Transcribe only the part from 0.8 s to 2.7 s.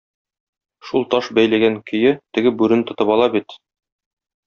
Шул таш бәйләгән көе, теге